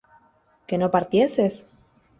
[0.67, 1.67] ¿que no partieses?